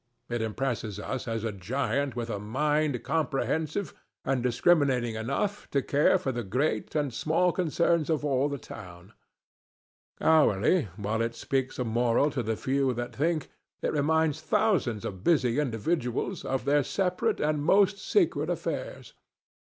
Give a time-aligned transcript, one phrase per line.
[0.29, 3.93] It impresses us as a giant with a mind comprehensive
[4.25, 9.13] and discriminating enough to care for the great and small concerns of all the town.
[10.19, 13.51] Hourly, while it speaks a moral to the few that think,
[13.83, 19.13] it reminds thousands of busy individuals of their separate and most secret affairs.